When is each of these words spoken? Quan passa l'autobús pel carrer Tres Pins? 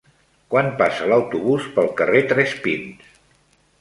Quan 0.53 0.69
passa 0.79 1.09
l'autobús 1.11 1.67
pel 1.75 1.91
carrer 2.01 2.23
Tres 2.33 2.57
Pins? 2.65 3.13